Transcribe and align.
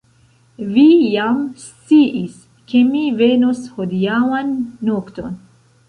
Vi 0.77 0.85
ja 1.15 1.27
sciis, 1.65 2.41
ke 2.73 2.83
mi 2.91 3.05
venos 3.23 3.63
hodiaŭan 3.79 4.55
nokton! 4.93 5.39